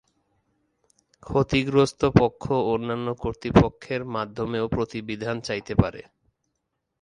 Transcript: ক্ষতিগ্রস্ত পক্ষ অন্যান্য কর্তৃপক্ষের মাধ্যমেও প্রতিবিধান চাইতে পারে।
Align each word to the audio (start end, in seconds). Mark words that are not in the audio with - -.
ক্ষতিগ্রস্ত 1.23 2.01
পক্ষ 2.19 2.43
অন্যান্য 2.67 3.07
কর্তৃপক্ষের 3.15 4.01
মাধ্যমেও 4.15 4.65
প্রতিবিধান 4.67 5.35
চাইতে 5.41 5.73
পারে। 5.75 6.01